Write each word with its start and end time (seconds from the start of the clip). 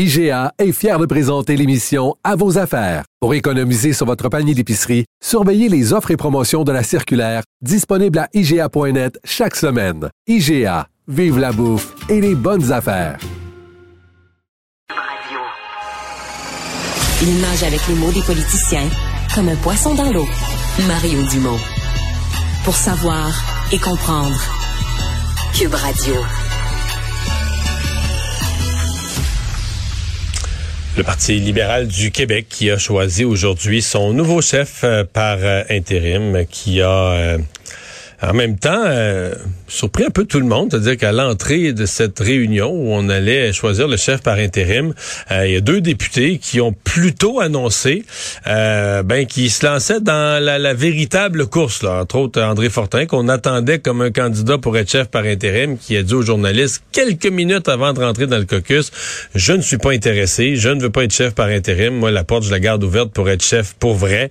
IGA 0.00 0.52
est 0.60 0.70
fier 0.70 0.96
de 1.00 1.06
présenter 1.06 1.56
l'émission 1.56 2.14
À 2.22 2.36
vos 2.36 2.56
affaires. 2.56 3.02
Pour 3.18 3.34
économiser 3.34 3.92
sur 3.92 4.06
votre 4.06 4.28
panier 4.28 4.54
d'épicerie, 4.54 5.06
surveillez 5.20 5.68
les 5.68 5.92
offres 5.92 6.12
et 6.12 6.16
promotions 6.16 6.62
de 6.62 6.70
la 6.70 6.84
circulaire 6.84 7.42
disponible 7.62 8.20
à 8.20 8.28
IGA.net 8.32 9.18
chaque 9.24 9.56
semaine. 9.56 10.08
IGA, 10.28 10.86
vive 11.08 11.40
la 11.40 11.50
bouffe 11.50 11.96
et 12.08 12.20
les 12.20 12.36
bonnes 12.36 12.70
affaires. 12.70 13.18
Il 17.20 17.40
nage 17.40 17.64
avec 17.64 17.84
les 17.88 17.96
mots 17.96 18.12
des 18.12 18.22
politiciens 18.22 18.88
comme 19.34 19.48
un 19.48 19.56
poisson 19.56 19.96
dans 19.96 20.12
l'eau. 20.12 20.28
Mario 20.86 21.24
Dumont. 21.24 21.58
Pour 22.62 22.76
savoir 22.76 23.32
et 23.72 23.78
comprendre. 23.78 24.40
Cube 25.54 25.74
Radio. 25.74 26.14
Le 30.98 31.04
Parti 31.04 31.38
libéral 31.38 31.86
du 31.86 32.10
Québec 32.10 32.46
qui 32.48 32.72
a 32.72 32.76
choisi 32.76 33.24
aujourd'hui 33.24 33.82
son 33.82 34.12
nouveau 34.12 34.42
chef 34.42 34.80
euh, 34.82 35.04
par 35.04 35.38
euh, 35.40 35.62
intérim, 35.70 36.44
qui 36.50 36.82
a 36.82 36.90
euh, 36.90 37.38
en 38.20 38.34
même 38.34 38.58
temps, 38.58 38.82
euh, 38.84 39.32
surpris 39.68 40.04
un 40.04 40.10
peu 40.10 40.24
tout 40.24 40.40
le 40.40 40.46
monde, 40.46 40.68
c'est-à-dire 40.70 40.96
qu'à 40.96 41.12
l'entrée 41.12 41.72
de 41.72 41.86
cette 41.86 42.18
réunion 42.18 42.68
où 42.68 42.92
on 42.92 43.08
allait 43.08 43.52
choisir 43.52 43.86
le 43.86 43.96
chef 43.96 44.22
par 44.22 44.38
intérim, 44.38 44.92
euh, 45.30 45.46
il 45.46 45.52
y 45.52 45.56
a 45.56 45.60
deux 45.60 45.80
députés 45.80 46.38
qui 46.38 46.60
ont 46.60 46.72
plutôt 46.72 47.38
annoncé 47.40 48.04
euh, 48.48 49.04
ben 49.04 49.24
qui 49.26 49.50
se 49.50 49.64
lançaient 49.64 50.00
dans 50.00 50.42
la, 50.42 50.74
véritable 50.74 51.46
course, 51.46 51.82
là, 51.82 52.02
entre 52.02 52.16
autres 52.16 52.42
André 52.42 52.70
Fortin, 52.70 53.06
qu'on 53.06 53.28
attendait 53.28 53.78
comme 53.78 54.02
un 54.02 54.10
candidat 54.10 54.58
pour 54.58 54.76
être 54.76 54.90
chef 54.90 55.08
par 55.08 55.24
intérim, 55.24 55.78
qui 55.78 55.96
a 55.96 56.02
dit 56.02 56.14
aux 56.14 56.22
journalistes 56.22 56.82
quelques 56.90 57.26
minutes 57.26 57.68
avant 57.68 57.92
de 57.92 58.00
rentrer 58.00 58.26
dans 58.26 58.38
le 58.38 58.44
caucus, 58.44 58.90
je 59.34 59.52
ne 59.52 59.62
suis 59.62 59.78
pas 59.78 59.92
intéressé, 59.92 60.56
je 60.56 60.70
ne 60.70 60.80
veux 60.80 60.90
pas 60.90 61.04
être 61.04 61.12
chef 61.12 61.34
par 61.34 61.46
intérim, 61.46 61.94
moi 61.94 62.10
la 62.10 62.24
porte 62.24 62.44
je 62.44 62.50
la 62.50 62.60
garde 62.60 62.82
ouverte 62.82 63.12
pour 63.12 63.30
être 63.30 63.42
chef 63.42 63.74
pour 63.74 63.94
vrai, 63.94 64.30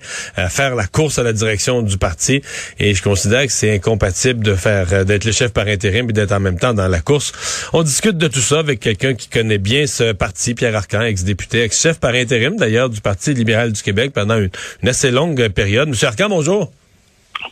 faire 0.50 0.76
la 0.76 0.88
course 0.88 1.20
à 1.20 1.24
la 1.24 1.34
direction 1.34 1.82
du 1.82 1.98
parti, 1.98 2.42
et 2.80 2.94
je 2.94 3.02
considère 3.02 3.46
que 3.46 3.52
c'est 3.52 3.77
incompatible 3.78 4.44
de 4.44 4.56
faire 4.56 4.88
euh, 4.92 5.04
d'être 5.04 5.26
le 5.26 5.32
chef 5.32 5.54
par 5.54 5.68
intérim 5.68 6.10
et 6.10 6.14
d'être 6.14 6.32
en 6.32 6.40
même 6.40 6.60
temps 6.60 6.74
dans 6.74 6.88
la 6.88 7.00
course. 7.00 7.32
On 7.74 7.84
discute 7.84 8.18
de 8.18 8.28
tout 8.28 8.42
ça 8.42 8.60
avec 8.60 8.80
quelqu'un 8.80 9.14
qui 9.14 9.30
connaît 9.30 9.58
bien 9.58 9.88
ce 9.88 10.12
parti, 10.12 10.54
Pierre 10.54 10.76
Arcan, 10.76 11.02
ex-député, 11.02 11.62
ex-chef 11.62 12.00
par 12.00 12.14
intérim 12.14 12.58
d'ailleurs 12.58 12.90
du 12.90 13.02
Parti 13.02 13.34
libéral 13.34 13.72
du 13.72 13.82
Québec 13.82 14.12
pendant 14.14 14.38
une, 14.38 14.50
assez 14.88 15.12
longue 15.12 15.48
période. 15.50 15.90
Monsieur 15.90 16.08
Arcan, 16.08 16.30
bonjour. 16.30 16.72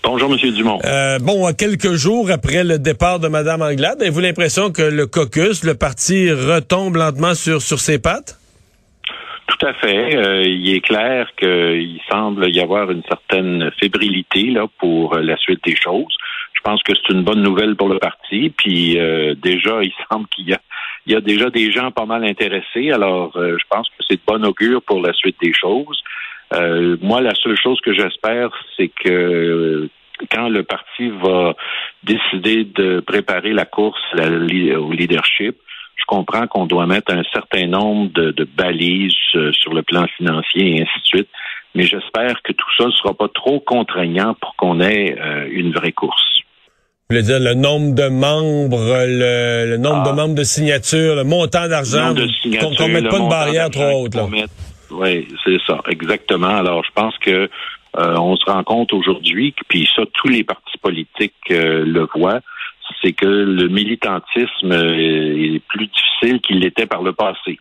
Bonjour, 0.04 0.30
Monsieur 0.30 0.52
Dumont. 0.52 0.80
Euh, 0.84 1.20
bon, 1.20 1.52
quelques 1.54 1.94
jours 1.94 2.32
après 2.32 2.64
le 2.64 2.80
départ 2.80 3.20
de 3.20 3.28
Mme 3.28 3.62
Anglade, 3.62 4.02
avez-vous 4.02 4.20
l'impression 4.20 4.72
que 4.72 4.82
le 4.82 5.06
caucus, 5.06 5.64
le 5.64 5.76
parti, 5.76 6.32
retombe 6.32 6.96
lentement 6.96 7.36
sur, 7.36 7.62
sur 7.62 7.80
ses 7.80 8.00
pattes? 8.00 8.40
Tout 9.58 9.68
à 9.68 9.74
fait. 9.74 10.16
Euh, 10.16 10.44
il 10.44 10.76
est 10.76 10.82
clair 10.82 11.30
qu'il 11.38 12.00
semble 12.10 12.54
y 12.54 12.60
avoir 12.60 12.92
une 12.92 13.04
certaine 13.04 13.72
fébrilité 13.80 14.44
là 14.48 14.68
pour 14.80 15.16
la 15.16 15.38
suite 15.38 15.64
des 15.64 15.76
choses. 15.76 16.16
Je 16.54 16.62
pense 16.62 16.82
que 16.84 16.94
c'est 16.96 17.14
une 17.14 17.24
bonne 17.24 17.42
nouvelle 17.42 17.76
pour 17.76 17.88
le 17.88 18.00
parti. 18.00 18.50
Puis 18.50 19.00
euh, 19.00 19.34
déjà, 19.36 19.82
il 19.82 19.94
semble 20.12 20.28
qu'il 20.28 20.50
y 20.50 20.54
a 20.54 20.60
il 21.08 21.14
y 21.14 21.16
a 21.16 21.22
déjà 21.22 21.52
des 21.52 21.72
gens 21.72 21.92
pas 21.92 22.06
mal 22.06 22.24
intéressés. 22.26 22.90
Alors, 22.92 23.38
euh, 23.38 23.58
je 23.60 23.66
pense 23.70 23.88
que 23.90 24.04
c'est 24.10 24.16
de 24.16 24.22
bon 24.26 24.44
augure 24.44 24.82
pour 24.82 25.02
la 25.02 25.14
suite 25.14 25.38
des 25.40 25.54
choses. 25.54 26.02
moi, 27.02 27.22
la 27.22 27.36
seule 27.36 27.58
chose 27.58 27.80
que 27.82 27.94
j'espère, 27.94 28.50
c'est 28.76 28.90
que 28.90 29.88
quand 30.32 30.50
le 30.50 30.64
parti 30.64 31.10
va 31.10 31.54
décider 32.04 32.64
de 32.64 33.02
préparer 33.02 33.54
la 33.54 33.66
course 33.66 34.02
au 34.16 34.92
leadership, 34.92 35.58
je 35.96 36.04
comprends 36.08 36.48
qu'on 36.48 36.66
doit 36.66 36.86
mettre 36.86 37.14
un 37.14 37.24
certain 37.34 37.68
nombre 37.68 38.12
de, 38.14 38.48
balises 38.58 39.14
euh, 39.36 39.52
sur 39.54 39.74
le 39.74 39.82
plan 39.82 40.06
financier 40.18 40.78
et 40.78 40.82
ainsi 40.82 41.00
de 41.02 41.06
suite, 41.06 41.30
mais 41.74 41.84
j'espère 41.84 42.42
que 42.44 42.52
tout 42.54 42.68
ça 42.78 42.86
ne 42.86 42.92
sera 42.92 43.14
pas 43.14 43.28
trop 43.28 43.60
contraignant 43.60 44.36
pour 44.36 44.56
qu'on 44.56 44.80
ait 44.82 45.18
euh, 45.20 45.48
une 45.52 45.72
vraie 45.72 45.92
course. 45.92 46.42
Vous 47.10 47.16
voulez 47.16 47.24
dire 47.24 47.40
le 47.40 47.54
nombre 47.54 47.94
de 47.94 48.08
membres, 48.08 49.06
le, 49.06 49.78
nombre 49.78 50.04
de 50.04 50.10
ah. 50.10 50.14
membres 50.14 50.36
de 50.36 50.44
signatures, 50.44 51.16
le 51.16 51.24
montant 51.24 51.68
d'argent, 51.68 52.16
qu'on 52.16 52.88
ne 52.88 52.94
mette 52.94 53.10
pas 53.10 53.20
une 53.20 53.30
barrière 53.30 53.70
trop 53.70 54.04
haute. 54.04 54.18
Oui, 54.92 55.28
c'est 55.44 55.60
ça, 55.68 55.82
exactement. 55.90 56.56
Alors, 56.56 56.84
je 56.84 56.92
pense 56.96 57.16
que 57.20 57.50
euh, 57.98 58.16
on 58.18 58.36
se 58.36 58.46
rend 58.46 58.64
compte 58.64 58.92
aujourd'hui, 58.92 59.54
puis 59.68 59.88
ça, 59.96 60.04
tous 60.14 60.30
les 60.30 60.44
partis 60.44 60.78
politiques 60.80 61.34
le 61.50 62.08
voient, 62.16 62.42
c'est 63.02 63.14
que 63.14 63.26
le 63.26 63.68
militantisme 63.68 64.72
est 64.72 65.62
plus 65.68 65.88
difficile 65.88 66.42
qu'il 66.42 66.60
l'était 66.60 66.86
par 66.86 67.02
le 67.02 67.14
passé. 67.14 67.60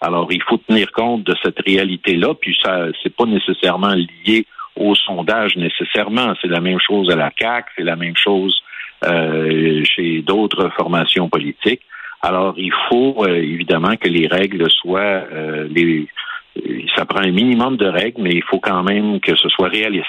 Alors, 0.00 0.32
il 0.32 0.42
faut 0.42 0.58
tenir 0.58 0.90
compte 0.90 1.22
de 1.22 1.34
cette 1.42 1.60
réalité-là, 1.60 2.34
puis 2.34 2.58
ça, 2.62 2.86
c'est 3.02 3.14
pas 3.14 3.24
nécessairement 3.24 3.94
lié 3.94 4.46
au 4.76 4.94
sondage 4.94 5.56
nécessairement. 5.56 6.34
C'est 6.40 6.48
la 6.48 6.60
même 6.60 6.80
chose 6.80 7.10
à 7.10 7.16
la 7.16 7.30
CAC, 7.30 7.66
c'est 7.76 7.84
la 7.84 7.96
même 7.96 8.16
chose 8.16 8.60
euh, 9.04 9.84
chez 9.84 10.22
d'autres 10.22 10.70
formations 10.76 11.28
politiques. 11.28 11.82
Alors, 12.20 12.54
il 12.56 12.72
faut 12.88 13.24
euh, 13.24 13.36
évidemment 13.36 13.96
que 13.96 14.08
les 14.08 14.26
règles 14.26 14.70
soient 14.70 15.00
euh, 15.00 15.68
les. 15.70 16.08
Ça 16.96 17.06
prend 17.06 17.20
un 17.20 17.30
minimum 17.30 17.76
de 17.76 17.86
règles, 17.86 18.22
mais 18.22 18.32
il 18.32 18.42
faut 18.42 18.60
quand 18.60 18.82
même 18.82 19.20
que 19.20 19.34
ce 19.34 19.48
soit 19.48 19.68
réaliste. 19.68 20.06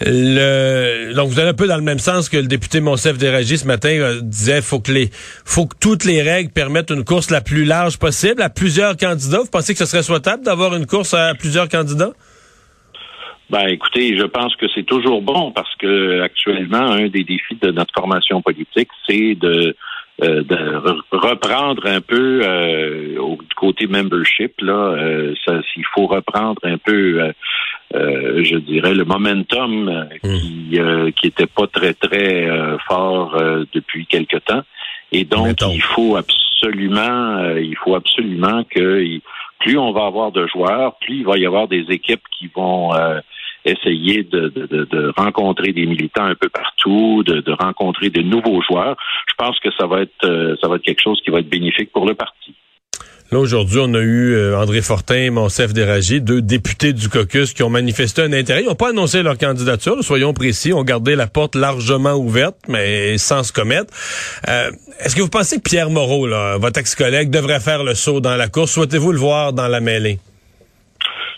Le, 0.00 1.12
donc 1.14 1.28
vous 1.28 1.40
allez 1.40 1.50
un 1.50 1.54
peu 1.54 1.66
dans 1.66 1.76
le 1.76 1.82
même 1.82 1.98
sens 1.98 2.28
que 2.28 2.36
le 2.36 2.46
député 2.46 2.80
Monsef 2.80 3.18
Déragi 3.18 3.58
ce 3.58 3.66
matin 3.66 3.88
euh, 3.88 4.20
disait 4.20 4.60
faut 4.60 4.80
que 4.80 4.92
les 4.92 5.10
faut 5.44 5.66
que 5.66 5.76
toutes 5.80 6.04
les 6.04 6.22
règles 6.22 6.52
permettent 6.52 6.90
une 6.90 7.04
course 7.04 7.30
la 7.30 7.40
plus 7.40 7.64
large 7.64 7.98
possible 7.98 8.42
à 8.42 8.50
plusieurs 8.50 8.96
candidats. 8.96 9.38
Vous 9.38 9.50
pensez 9.50 9.72
que 9.72 9.78
ce 9.78 9.86
serait 9.86 10.02
souhaitable 10.02 10.44
d'avoir 10.44 10.74
une 10.74 10.86
course 10.86 11.14
à 11.14 11.34
plusieurs 11.34 11.68
candidats? 11.68 12.12
Ben 13.50 13.66
écoutez, 13.68 14.16
je 14.16 14.24
pense 14.24 14.56
que 14.56 14.66
c'est 14.74 14.84
toujours 14.84 15.22
bon 15.22 15.52
parce 15.52 15.74
que 15.76 16.20
actuellement 16.22 16.92
un 16.92 17.08
des 17.08 17.24
défis 17.24 17.58
de 17.60 17.70
notre 17.70 17.92
formation 17.94 18.40
politique, 18.42 18.88
c'est 19.06 19.34
de 19.34 19.76
euh, 20.22 20.44
de 20.44 20.80
reprendre 21.10 21.84
un 21.86 22.00
peu 22.00 22.42
euh, 22.44 23.18
au 23.18 23.36
côté 23.56 23.88
membership 23.88 24.60
là, 24.60 24.72
euh, 24.72 25.34
ça, 25.44 25.54
il 25.74 25.84
faut 25.92 26.06
reprendre 26.06 26.60
un 26.62 26.78
peu, 26.78 27.32
je 27.92 28.56
dirais, 28.58 28.94
le 28.94 29.04
momentum 29.04 30.06
hmm. 30.22 30.38
qui 30.38 30.78
qui 31.16 31.26
était 31.26 31.46
pas 31.46 31.66
très 31.66 31.94
très 31.94 32.48
fort 32.86 33.36
depuis 33.72 34.06
quelque 34.06 34.36
temps. 34.36 34.62
Et 35.10 35.24
donc 35.24 35.60
il 35.62 35.82
faut 35.82 36.16
absolument, 36.16 37.56
il 37.56 37.76
faut 37.76 37.96
absolument 37.96 38.62
que 38.70 39.18
plus 39.58 39.78
on 39.78 39.90
va 39.90 40.06
avoir 40.06 40.30
de 40.30 40.46
joueurs, 40.46 40.94
plus 41.00 41.18
il 41.18 41.24
va 41.24 41.38
y 41.38 41.46
avoir 41.46 41.66
des 41.66 41.86
équipes 41.88 42.22
qui 42.38 42.48
vont 42.54 42.92
essayer 43.64 44.22
de, 44.24 44.48
de, 44.48 44.66
de, 44.84 45.12
rencontrer 45.16 45.72
des 45.72 45.86
militants 45.86 46.24
un 46.24 46.34
peu 46.34 46.48
partout, 46.48 47.22
de, 47.24 47.40
de, 47.40 47.52
rencontrer 47.52 48.10
de 48.10 48.22
nouveaux 48.22 48.60
joueurs. 48.62 48.96
Je 49.28 49.34
pense 49.36 49.58
que 49.60 49.70
ça 49.78 49.86
va 49.86 50.02
être 50.02 50.24
euh, 50.24 50.56
ça 50.60 50.68
va 50.68 50.76
être 50.76 50.82
quelque 50.82 51.02
chose 51.02 51.20
qui 51.24 51.30
va 51.30 51.40
être 51.40 51.48
bénéfique 51.48 51.90
pour 51.92 52.06
le 52.06 52.14
parti. 52.14 52.54
Là, 53.32 53.38
aujourd'hui, 53.40 53.80
on 53.82 53.92
a 53.94 54.00
eu 54.00 54.34
euh, 54.34 54.56
André 54.56 54.82
Fortin 54.82 55.16
et 55.16 55.30
Monsef 55.30 55.72
Déragi, 55.72 56.20
deux 56.20 56.42
députés 56.42 56.92
du 56.92 57.08
caucus 57.08 57.54
qui 57.54 57.62
ont 57.62 57.70
manifesté 57.70 58.22
un 58.22 58.32
intérêt. 58.32 58.62
Ils 58.62 58.66
n'ont 58.66 58.74
pas 58.74 58.90
annoncé 58.90 59.22
leur 59.22 59.38
candidature, 59.38 60.04
soyons 60.04 60.34
précis. 60.34 60.72
ont 60.72 60.84
gardé 60.84 61.16
la 61.16 61.26
porte 61.26 61.54
largement 61.54 62.14
ouverte, 62.14 62.56
mais 62.68 63.16
sans 63.18 63.42
se 63.42 63.52
commettre. 63.52 63.92
Euh, 64.48 64.70
Est-ce 65.00 65.16
que 65.16 65.22
vous 65.22 65.30
pensez 65.30 65.56
que 65.56 65.62
Pierre 65.62 65.90
Moreau, 65.90 66.26
là, 66.26 66.58
votre 66.58 66.78
ex-collègue, 66.78 67.30
devrait 67.30 67.60
faire 67.60 67.82
le 67.82 67.94
saut 67.94 68.20
dans 68.20 68.36
la 68.36 68.48
course? 68.48 68.72
Souhaitez-vous 68.72 69.10
le 69.10 69.18
voir 69.18 69.52
dans 69.52 69.68
la 69.68 69.80
mêlée? 69.80 70.18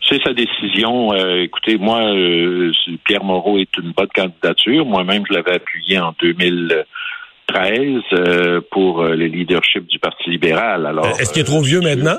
C'est 0.08 0.22
sa 0.22 0.32
décision. 0.32 1.12
Euh, 1.12 1.42
écoutez, 1.42 1.76
moi, 1.78 2.00
euh, 2.00 2.72
Pierre 3.04 3.24
Moreau 3.24 3.58
est 3.58 3.76
une 3.76 3.92
bonne 3.92 4.08
candidature. 4.14 4.84
Moi-même, 4.84 5.24
je 5.28 5.34
l'avais 5.34 5.54
appuyé 5.54 5.98
en 5.98 6.14
2013 6.20 8.02
euh, 8.12 8.60
pour 8.70 9.02
le 9.04 9.26
leadership 9.26 9.86
du 9.86 9.98
Parti 9.98 10.30
libéral. 10.30 10.86
Alors, 10.86 11.06
est-ce 11.20 11.32
qu'il 11.32 11.42
est 11.42 11.46
trop 11.46 11.62
vieux 11.62 11.80
maintenant? 11.80 12.18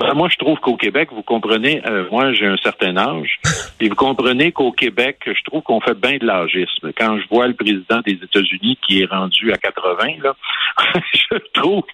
Ben, 0.00 0.12
moi, 0.14 0.28
je 0.28 0.36
trouve 0.36 0.58
qu'au 0.58 0.76
Québec, 0.76 1.10
vous 1.12 1.22
comprenez, 1.22 1.80
moi, 2.10 2.32
j'ai 2.32 2.46
un 2.46 2.56
certain 2.56 2.96
âge, 2.96 3.38
et 3.80 3.88
vous 3.88 3.94
comprenez 3.94 4.50
qu'au 4.50 4.72
Québec, 4.72 5.18
je 5.26 5.44
trouve 5.44 5.62
qu'on 5.62 5.80
fait 5.80 5.94
bien 5.94 6.16
de 6.16 6.26
l'âgisme. 6.26 6.90
Quand 6.98 7.16
je 7.20 7.28
vois 7.28 7.46
le 7.46 7.54
président 7.54 8.00
des 8.04 8.14
États-Unis 8.14 8.76
qui 8.84 9.02
est 9.02 9.08
rendu 9.08 9.52
à 9.52 9.56
80, 9.56 10.14
là, 10.20 10.34
je 11.12 11.38
trouve 11.52 11.84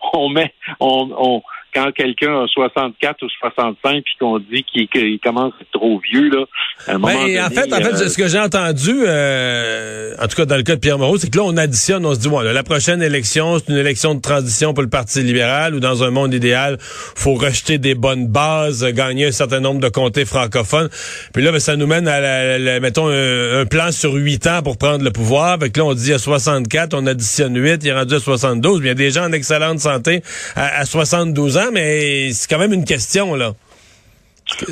qu'on 0.00 0.30
met, 0.30 0.54
on, 0.80 1.10
on 1.18 1.42
quand 1.76 1.92
quelqu'un 1.92 2.42
a 2.42 2.46
64 2.48 3.22
ou 3.22 3.28
65 3.28 4.02
puis 4.02 4.14
qu'on 4.18 4.38
dit 4.38 4.64
qu'il 4.64 5.18
commence 5.22 5.52
à 5.58 5.62
être 5.62 5.70
trop 5.72 6.00
vieux, 6.10 6.30
là, 6.30 6.44
à 6.86 6.92
un 6.92 6.98
moment 6.98 7.12
Ben, 7.12 7.20
donné, 7.20 7.40
en 7.42 7.50
fait, 7.50 7.72
en 7.72 7.76
fait, 7.76 8.02
euh, 8.04 8.08
ce 8.08 8.16
que 8.16 8.28
j'ai 8.28 8.38
entendu, 8.40 8.92
euh, 9.06 10.14
en 10.22 10.26
tout 10.26 10.36
cas 10.36 10.46
dans 10.46 10.56
le 10.56 10.62
cas 10.62 10.74
de 10.76 10.80
Pierre 10.80 10.98
Moreau, 10.98 11.18
c'est 11.18 11.30
que 11.30 11.36
là, 11.36 11.44
on 11.44 11.56
additionne, 11.56 12.04
on 12.06 12.14
se 12.14 12.18
dit, 12.20 12.28
bon, 12.28 12.40
là, 12.40 12.52
la 12.52 12.62
prochaine 12.62 13.02
élection, 13.02 13.58
c'est 13.58 13.68
une 13.72 13.78
élection 13.78 14.14
de 14.14 14.20
transition 14.20 14.72
pour 14.72 14.82
le 14.82 14.88
Parti 14.88 15.22
libéral, 15.22 15.74
ou 15.74 15.80
dans 15.80 16.02
un 16.02 16.10
monde 16.10 16.32
idéal, 16.32 16.78
faut 16.80 17.34
rejeter 17.34 17.78
des 17.78 17.94
bonnes 17.94 18.26
bases, 18.28 18.84
gagner 18.92 19.26
un 19.26 19.32
certain 19.32 19.60
nombre 19.60 19.80
de 19.80 19.88
comtés 19.88 20.24
francophones. 20.24 20.88
Puis 21.34 21.42
là, 21.42 21.52
ben, 21.52 21.58
ça 21.60 21.76
nous 21.76 21.86
mène 21.86 22.08
à, 22.08 22.20
la- 22.20 22.58
la- 22.58 22.80
mettons, 22.80 23.08
un, 23.08 23.60
un 23.60 23.66
plan 23.66 23.92
sur 23.92 24.14
huit 24.14 24.46
ans 24.46 24.62
pour 24.62 24.78
prendre 24.78 25.04
le 25.04 25.10
pouvoir. 25.10 25.58
Fait 25.60 25.70
que 25.70 25.78
là, 25.80 25.84
on 25.86 25.94
dit 25.94 26.12
à 26.12 26.18
64, 26.18 26.94
on 26.94 27.06
additionne 27.06 27.56
8, 27.60 27.80
il 27.82 27.88
est 27.88 27.92
rendu 27.92 28.14
à 28.14 28.18
72. 28.20 28.80
Bien, 28.80 28.86
il 28.86 28.88
y 28.88 28.90
a 28.90 28.94
des 28.94 29.10
gens 29.10 29.24
en 29.24 29.32
excellente 29.32 29.80
santé 29.80 30.22
à, 30.54 30.78
à 30.80 30.84
72 30.84 31.56
ans, 31.58 31.65
mais 31.72 32.32
c'est 32.32 32.48
quand 32.48 32.58
même 32.58 32.72
une 32.72 32.84
question, 32.84 33.34
là. 33.34 33.52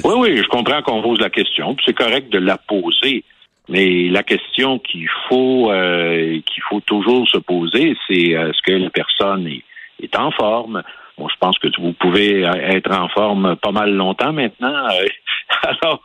Oui, 0.04 0.14
oui, 0.16 0.36
je 0.36 0.48
comprends 0.48 0.82
qu'on 0.82 1.02
pose 1.02 1.20
la 1.20 1.30
question, 1.30 1.74
puis 1.74 1.84
c'est 1.86 1.96
correct 1.96 2.30
de 2.30 2.38
la 2.38 2.56
poser. 2.56 3.24
Mais 3.68 4.08
la 4.10 4.22
question 4.22 4.78
qu'il 4.78 5.08
faut 5.28 5.70
euh, 5.70 6.38
qu'il 6.46 6.62
faut 6.68 6.80
toujours 6.80 7.26
se 7.28 7.38
poser, 7.38 7.96
c'est 8.06 8.34
euh, 8.34 8.50
est-ce 8.50 8.62
que 8.62 8.72
la 8.72 8.90
personne 8.90 9.46
est, 9.46 9.64
est 10.02 10.16
en 10.16 10.30
forme? 10.30 10.82
Bon, 11.16 11.28
je 11.28 11.34
pense 11.40 11.58
que 11.58 11.68
vous 11.80 11.92
pouvez 11.94 12.44
euh, 12.44 12.52
être 12.52 12.92
en 12.92 13.08
forme 13.08 13.56
pas 13.56 13.72
mal 13.72 13.94
longtemps 13.94 14.32
maintenant. 14.32 14.88
Alors, 15.62 16.04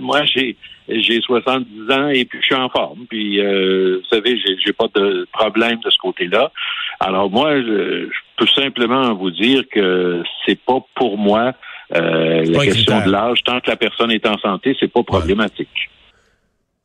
moi, 0.00 0.24
j'ai 0.24 0.56
j'ai 0.88 1.20
70 1.20 1.92
ans 1.92 2.08
et 2.08 2.24
puis 2.24 2.38
je 2.40 2.46
suis 2.46 2.54
en 2.54 2.68
forme. 2.68 3.06
Puis, 3.10 3.38
vous 3.40 4.04
savez, 4.08 4.38
j'ai 4.38 4.56
j'ai 4.64 4.72
pas 4.72 4.86
de 4.94 5.26
problème 5.32 5.80
de 5.84 5.90
ce 5.90 5.98
côté-là. 5.98 6.52
Alors, 7.00 7.28
moi, 7.28 7.60
je, 7.60 8.06
je 8.06 8.27
peux 8.38 8.46
simplement 8.46 9.14
vous 9.14 9.30
dire 9.30 9.62
que 9.70 10.22
c'est 10.46 10.58
pas 10.58 10.78
pour 10.94 11.18
moi 11.18 11.52
euh, 11.94 12.44
la 12.44 12.64
question 12.64 12.92
critère. 13.00 13.06
de 13.06 13.10
l'âge. 13.10 13.38
Tant 13.44 13.60
que 13.60 13.68
la 13.70 13.76
personne 13.76 14.10
est 14.10 14.26
en 14.26 14.38
santé, 14.38 14.76
c'est 14.78 14.92
pas 14.92 15.02
problématique. 15.02 15.68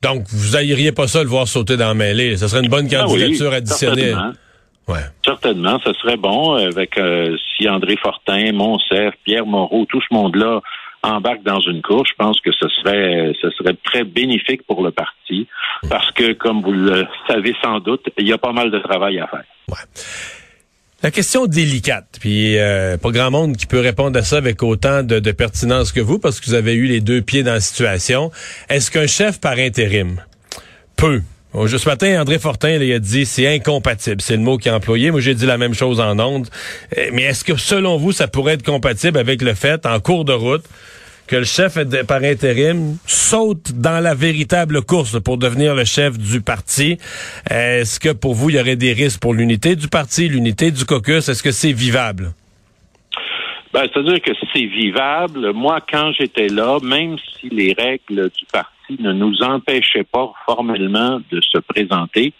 Donc, 0.01 0.23
vous 0.29 0.55
haïriez 0.57 0.91
pas 0.91 1.07
ça 1.07 1.23
le 1.23 1.29
voir 1.29 1.47
sauter 1.47 1.77
dans 1.77 1.87
la 1.89 1.93
mêlée. 1.93 2.35
Ce 2.37 2.47
serait 2.47 2.61
une 2.63 2.69
bonne 2.69 2.87
Ah 2.93 3.05
oui, 3.07 3.19
candidature 3.21 3.53
additionnée. 3.53 4.01
certainement. 4.11 4.33
Ouais. 4.87 4.99
Certainement, 5.23 5.79
ce 5.85 5.93
serait 5.93 6.17
bon 6.17 6.57
euh, 6.57 6.67
avec 6.67 6.97
euh, 6.97 7.37
si 7.55 7.69
André 7.69 7.95
Fortin, 7.95 8.51
Monsef, 8.51 9.13
Pierre 9.23 9.45
Moreau, 9.45 9.85
tout 9.85 10.01
ce 10.01 10.13
monde-là 10.13 10.59
embarque 11.03 11.43
dans 11.43 11.59
une 11.61 11.81
course, 11.81 12.09
je 12.09 12.15
pense 12.17 12.39
que 12.41 12.51
ce 12.51 12.67
serait 12.69 13.33
ce 13.41 13.49
serait 13.51 13.75
très 13.83 14.03
bénéfique 14.05 14.63
pour 14.65 14.83
le 14.83 14.91
parti 14.91 15.47
parce 15.89 16.09
que 16.11 16.31
comme 16.33 16.61
vous 16.61 16.71
le 16.71 17.05
savez 17.27 17.53
sans 17.61 17.79
doute, 17.79 18.05
il 18.17 18.27
y 18.27 18.31
a 18.33 18.37
pas 18.37 18.53
mal 18.53 18.71
de 18.71 18.79
travail 18.79 19.19
à 19.19 19.27
faire. 19.27 19.43
La 21.03 21.11
question 21.11 21.47
délicate, 21.47 22.17
puis 22.21 22.57
euh, 22.57 22.95
pas 22.97 23.11
grand 23.11 23.29
monde 23.29 23.57
qui 23.57 23.65
peut 23.65 23.81
répondre 23.81 24.17
à 24.17 24.23
ça 24.23 24.37
avec 24.37 24.63
autant 24.63 25.03
de, 25.03 25.19
pertinence 25.33 25.91
que 25.91 25.99
vous, 25.99 26.17
parce 26.17 26.39
que 26.39 26.45
vous 26.45 26.53
avez 26.53 26.75
eu 26.75 26.85
les 26.85 27.01
deux 27.01 27.21
pieds 27.21 27.43
dans 27.43 27.51
la 27.51 27.59
situation. 27.59 28.31
Est-ce 28.69 28.89
qu'un 28.89 29.05
chef 29.05 29.41
par 29.41 29.57
intérim 29.57 30.21
peut? 30.95 31.21
Ce 31.53 31.89
matin, 31.89 32.21
André 32.21 32.39
Fortin 32.39 32.69
il 32.69 32.93
a 32.93 32.99
dit 32.99 33.25
c'est 33.25 33.53
incompatible. 33.53 34.21
C'est 34.21 34.37
le 34.37 34.43
mot 34.43 34.57
qu'il 34.57 34.71
a 34.71 34.75
employé. 34.75 35.11
Moi, 35.11 35.19
j'ai 35.19 35.35
dit 35.35 35.45
la 35.45 35.57
même 35.57 35.73
chose 35.73 35.99
en 35.99 36.17
ondes. 36.19 36.47
Euh, 36.97 37.09
Mais 37.11 37.23
est-ce 37.23 37.43
que, 37.43 37.57
selon 37.57 37.97
vous, 37.97 38.13
ça 38.13 38.29
pourrait 38.29 38.53
être 38.53 38.63
compatible 38.63 39.17
avec 39.17 39.41
le 39.41 39.55
fait, 39.55 39.85
en 39.85 39.99
cours 39.99 40.23
de 40.23 40.31
route, 40.31 40.63
que 41.27 41.37
le 41.37 41.43
chef 41.45 41.77
par 42.07 42.23
intérim 42.23 42.97
saute 43.05 43.71
dans 43.73 44.03
la 44.03 44.13
véritable 44.13 44.81
course 44.83 45.19
pour 45.21 45.37
devenir 45.37 45.73
le 45.75 45.85
chef 45.85 46.17
du 46.17 46.41
parti. 46.41 46.97
Est-ce 47.49 47.99
que 47.99 48.13
pour 48.13 48.33
vous, 48.35 48.49
il 48.49 48.57
y 48.57 48.59
aurait 48.59 48.75
des 48.75 48.93
risques 48.93 49.21
pour 49.21 49.33
l'unité 49.33 49.75
du 49.75 49.87
parti, 49.87 50.27
l'unité 50.27 50.71
du 50.71 50.85
caucus? 50.85 51.29
Est-ce 51.29 51.43
que 51.43 51.51
c'est 51.51 51.71
vivable? 51.71 52.33
Ben, 53.73 53.87
c'est-à-dire 53.91 54.21
que 54.21 54.31
c'est 54.53 54.65
vivable. 54.65 55.51
Moi, 55.53 55.79
quand 55.91 56.11
j'étais 56.19 56.47
là, 56.47 56.77
même 56.83 57.17
si 57.39 57.49
les 57.49 57.73
règles 57.73 58.29
du 58.29 58.45
parti 58.51 58.97
ne 58.99 59.13
nous 59.13 59.41
empêchaient 59.41 60.03
pas 60.03 60.31
formellement 60.45 61.19
de 61.31 61.41
se 61.41 61.57
présenter, 61.57 62.33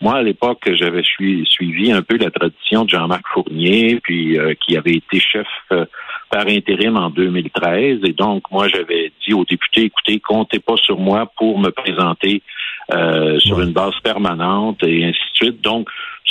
moi, 0.00 0.16
à 0.16 0.22
l'époque, 0.22 0.68
j'avais 0.74 1.04
sui- 1.04 1.46
suivi 1.48 1.92
un 1.92 2.02
peu 2.02 2.16
la 2.16 2.32
tradition 2.32 2.84
de 2.84 2.90
Jean-Marc 2.90 3.22
Fournier, 3.32 4.00
puis 4.02 4.36
euh, 4.36 4.54
qui 4.54 4.76
avait 4.76 4.94
été 4.94 5.20
chef 5.20 5.46
euh, 5.70 5.84
par 6.32 6.48
intérim 6.48 6.96
en 6.96 7.10
2013. 7.10 8.00
Et 8.04 8.12
donc, 8.14 8.50
moi, 8.50 8.66
j'avais 8.66 9.12
dit 9.24 9.34
aux 9.34 9.44
députés, 9.44 9.82
écoutez, 9.82 10.18
comptez 10.18 10.58
pas 10.58 10.76
sur 10.78 10.98
moi 10.98 11.30
pour 11.36 11.58
me 11.58 11.68
présenter 11.68 12.42
euh, 12.92 13.38
sur 13.38 13.60
une 13.60 13.72
base 13.72 13.94
permanente 14.02 14.82
et 14.82 15.04
ainsi 15.04 15.20
de 15.20 15.36
suite. 15.46 15.60
Donc, 15.60 15.88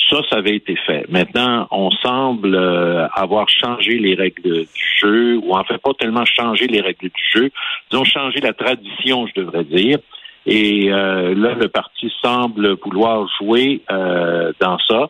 ça, 0.10 0.18
ça 0.30 0.38
avait 0.38 0.56
été 0.56 0.76
fait. 0.76 1.06
Maintenant, 1.08 1.68
on 1.70 1.92
semble 1.92 2.56
euh, 2.56 3.08
avoir 3.14 3.48
changé 3.48 4.00
les 4.00 4.16
règles 4.16 4.66
du 4.66 4.88
jeu, 5.00 5.38
ou 5.38 5.56
en 5.56 5.64
fait 5.64 5.78
pas 5.78 5.94
tellement 5.94 6.26
changé 6.26 6.66
les 6.66 6.82
règles 6.82 7.10
du 7.10 7.24
jeu, 7.34 7.52
disons 7.92 8.04
changé 8.04 8.42
la 8.42 8.54
tradition, 8.54 9.28
je 9.28 9.40
devrais 9.40 9.64
dire. 9.64 10.00
Et 10.48 10.92
euh, 10.92 11.36
là, 11.36 11.54
le 11.54 11.68
parti 11.68 12.12
semble 12.22 12.76
vouloir 12.84 13.28
jouer 13.40 13.82
euh, 13.92 14.52
dans 14.60 14.80
ça. 14.80 15.08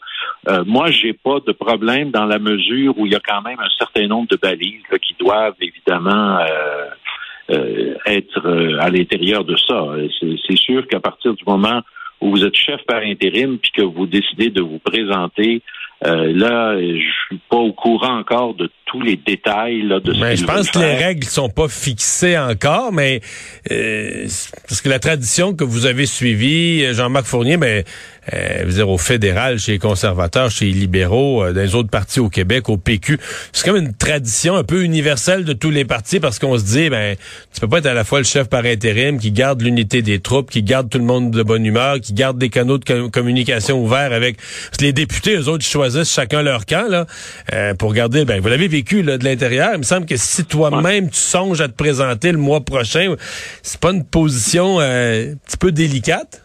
Euh, 0.47 0.63
moi, 0.65 0.89
j'ai 0.89 1.13
pas 1.13 1.39
de 1.45 1.51
problème 1.51 2.09
dans 2.11 2.25
la 2.25 2.39
mesure 2.39 2.97
où 2.97 3.05
il 3.05 3.11
y 3.11 3.15
a 3.15 3.19
quand 3.19 3.41
même 3.41 3.59
un 3.59 3.69
certain 3.77 4.07
nombre 4.07 4.27
de 4.29 4.37
balises 4.37 4.81
là, 4.91 4.97
qui 4.97 5.15
doivent 5.19 5.55
évidemment 5.61 6.39
euh, 6.39 6.85
euh, 7.51 7.95
être 8.07 8.47
euh, 8.47 8.79
à 8.79 8.89
l'intérieur 8.89 9.43
de 9.43 9.55
ça. 9.55 9.85
C'est 10.47 10.57
sûr 10.57 10.87
qu'à 10.87 10.99
partir 10.99 11.33
du 11.33 11.43
moment 11.45 11.81
où 12.21 12.31
vous 12.31 12.43
êtes 12.43 12.55
chef 12.55 12.81
par 12.87 13.01
intérim 13.01 13.59
puis 13.59 13.71
que 13.71 13.81
vous 13.83 14.07
décidez 14.07 14.49
de 14.49 14.61
vous 14.61 14.79
présenter, 14.79 15.61
euh, 16.03 16.33
là, 16.35 16.75
je 16.79 17.11
suis 17.27 17.39
pas 17.47 17.57
au 17.57 17.73
courant 17.73 18.17
encore 18.17 18.55
de 18.55 18.71
tous 18.85 19.01
les 19.01 19.17
détails 19.17 19.83
là, 19.83 19.99
de 19.99 20.13
ce 20.13 20.19
Mais 20.19 20.29
qu'ils 20.31 20.39
je 20.39 20.45
pense 20.45 20.71
que 20.71 20.79
les 20.79 20.95
règles 20.95 21.25
sont 21.25 21.49
pas 21.49 21.67
fixées 21.67 22.37
encore, 22.37 22.91
mais 22.91 23.21
euh, 23.71 24.25
parce 24.67 24.81
que 24.81 24.89
la 24.89 24.97
tradition 24.97 25.53
que 25.53 25.63
vous 25.63 25.85
avez 25.85 26.07
suivie, 26.07 26.83
euh, 26.83 26.93
Jean-Marc 26.93 27.25
Fournier, 27.25 27.57
mais 27.57 27.83
euh, 28.33 28.65
dire, 28.65 28.87
au 28.89 28.97
fédéral, 28.97 29.57
chez 29.59 29.73
les 29.73 29.79
conservateurs, 29.79 30.51
chez 30.51 30.65
les 30.65 30.71
libéraux, 30.73 31.43
euh, 31.43 31.53
dans 31.53 31.61
les 31.61 31.73
autres 31.75 31.89
partis 31.89 32.19
au 32.19 32.29
Québec, 32.29 32.69
au 32.69 32.77
PQ, 32.77 33.19
c'est 33.51 33.65
comme 33.65 33.77
une 33.77 33.93
tradition 33.93 34.55
un 34.55 34.63
peu 34.63 34.83
universelle 34.83 35.43
de 35.43 35.53
tous 35.53 35.71
les 35.71 35.85
partis 35.85 36.19
parce 36.19 36.37
qu'on 36.37 36.57
se 36.57 36.63
dit, 36.63 36.89
ben, 36.89 37.15
tu 37.53 37.59
peux 37.59 37.67
pas 37.67 37.79
être 37.79 37.87
à 37.87 37.93
la 37.93 38.03
fois 38.03 38.19
le 38.19 38.25
chef 38.25 38.47
par 38.47 38.65
intérim 38.65 39.19
qui 39.19 39.31
garde 39.31 39.61
l'unité 39.61 40.01
des 40.01 40.19
troupes, 40.19 40.51
qui 40.51 40.61
garde 40.61 40.89
tout 40.89 40.99
le 40.99 41.03
monde 41.03 41.31
de 41.31 41.41
bonne 41.43 41.65
humeur, 41.65 41.99
qui 41.99 42.13
garde 42.13 42.37
des 42.37 42.49
canaux 42.49 42.77
de 42.77 42.85
co- 42.85 43.09
communication 43.09 43.83
ouverts 43.83 44.13
avec 44.13 44.37
parce 44.37 44.77
que 44.77 44.83
les 44.85 44.93
députés, 44.93 45.35
eux 45.35 45.47
autres, 45.47 45.65
ils 45.65 45.71
choisissent 45.71 46.13
chacun 46.13 46.41
leur 46.43 46.65
camp 46.65 46.87
là 46.89 47.07
euh, 47.53 47.73
pour 47.73 47.93
garder. 47.93 48.23
Ben, 48.25 48.39
vous 48.39 48.47
l'avez 48.49 48.67
vécu 48.67 49.01
là, 49.01 49.17
de 49.17 49.23
l'intérieur. 49.25 49.71
Il 49.73 49.79
me 49.79 49.83
semble 49.83 50.05
que 50.05 50.15
si 50.17 50.45
toi-même 50.45 51.09
tu 51.09 51.19
songes 51.19 51.59
à 51.61 51.67
te 51.67 51.73
présenter 51.73 52.31
le 52.31 52.37
mois 52.37 52.61
prochain, 52.61 53.15
c'est 53.63 53.79
pas 53.79 53.91
une 53.91 54.05
position 54.05 54.77
euh, 54.79 55.33
un 55.33 55.35
petit 55.47 55.57
peu 55.57 55.71
délicate? 55.71 56.43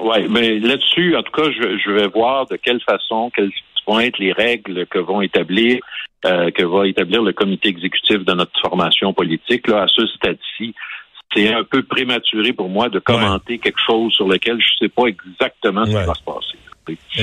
Oui, 0.00 0.26
mais 0.28 0.58
là-dessus, 0.58 1.16
en 1.16 1.22
tout 1.22 1.32
cas, 1.32 1.50
je, 1.50 1.78
je 1.78 1.90
vais 1.90 2.06
voir 2.08 2.46
de 2.46 2.56
quelle 2.56 2.80
façon, 2.80 3.30
quelles 3.34 3.50
vont 3.86 4.00
être 4.00 4.18
les 4.18 4.32
règles 4.32 4.86
que 4.86 4.98
vont 4.98 5.20
établir, 5.20 5.78
euh, 6.24 6.50
que 6.50 6.62
va 6.64 6.86
établir 6.88 7.22
le 7.22 7.32
comité 7.32 7.68
exécutif 7.68 8.24
de 8.24 8.32
notre 8.32 8.58
formation 8.60 9.12
politique. 9.12 9.68
Là, 9.68 9.82
à 9.82 9.88
ce 9.88 10.06
stade-ci, 10.06 10.74
c'est 11.34 11.52
un 11.52 11.64
peu 11.64 11.82
prématuré 11.82 12.52
pour 12.52 12.68
moi 12.68 12.88
de 12.88 12.98
commenter 12.98 13.58
quelque 13.58 13.80
chose 13.84 14.12
sur 14.12 14.28
lequel 14.28 14.56
je 14.60 14.84
ne 14.84 14.88
sais 14.88 14.94
pas 14.94 15.06
exactement 15.06 15.84
ce 15.84 15.90
Ouais. 15.92 16.00
qui 16.02 16.06
va 16.06 16.14
se 16.14 16.22
passer. 16.22 16.58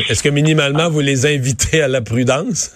Est-ce 0.10 0.22
que 0.24 0.30
minimalement 0.30 0.90
vous 0.90 1.00
les 1.02 1.26
invitez 1.26 1.82
à 1.82 1.88
la 1.88 2.02
prudence? 2.02 2.72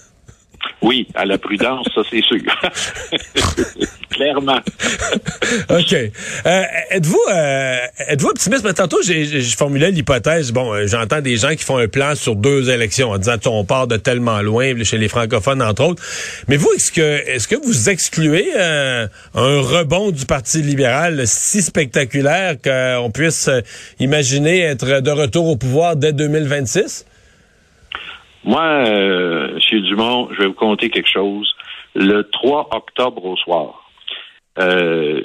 Oui, 0.82 1.08
à 1.16 1.26
la 1.26 1.38
prudence, 1.38 1.88
ça 1.94 2.02
c'est 2.10 2.24
sûr. 2.24 2.42
Clairement. 4.16 4.60
OK. 5.70 5.94
Euh, 5.94 6.64
êtes-vous 6.90 7.20
euh, 7.34 7.78
êtes-vous 8.08 8.30
optimiste? 8.30 8.64
Mais 8.64 8.72
tantôt, 8.74 9.02
j'ai 9.04 9.26
j'ai- 9.26 9.42
je 9.42 9.58
formulais 9.58 9.92
l'hypothèse. 9.92 10.54
Bon, 10.54 10.74
euh, 10.74 10.88
j'entends 10.88 11.20
des 11.20 11.36
gens 11.36 11.50
qui 11.50 11.66
font 11.66 11.78
un 11.78 11.90
plan 11.90 12.16
sur 12.16 12.36
deux 12.38 12.70
élections 12.70 13.10
en 13.12 13.18
disant 13.18 13.36
on 13.48 13.66
part 13.66 13.88
de 13.88 13.98
tellement 13.98 14.42
loin, 14.42 14.72
chez 14.84 14.98
les 14.98 15.10
francophones, 15.10 15.62
entre 15.62 15.84
autres. 15.84 16.04
Mais 16.48 16.56
vous, 16.56 16.72
est-ce 16.74 16.94
que 16.94 17.02
est-ce 17.02 17.48
que 17.50 17.56
vous 17.58 17.90
excluez 17.90 18.48
euh, 18.58 19.06
un 19.34 19.60
rebond 19.62 20.12
du 20.12 20.26
Parti 20.26 20.62
libéral 20.62 21.28
si 21.28 21.62
spectaculaire 21.62 22.56
qu'on 22.64 23.12
puisse 23.12 23.50
euh, 23.50 23.60
imaginer 24.00 24.62
être 24.62 25.02
de 25.02 25.12
retour 25.12 25.48
au 25.50 25.58
pouvoir 25.58 25.98
dès 25.98 26.14
2026? 26.14 27.06
Moi, 28.46 28.62
euh, 28.64 29.60
M. 29.74 29.82
Dumont, 29.82 30.30
je 30.34 30.40
vais 30.44 30.48
vous 30.48 30.54
conter 30.54 30.90
quelque 30.90 31.10
chose. 31.12 31.54
Le 31.96 32.24
3 32.30 32.70
octobre 32.76 33.26
au 33.26 33.36
soir, 33.38 33.85
euh, 34.60 35.22